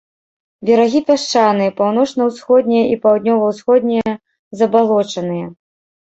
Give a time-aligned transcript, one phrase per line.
[0.67, 4.15] Берагі пясчаныя, паўночна-ўсходнія і паўднёва-ўсходнія
[4.61, 5.45] забалочаныя.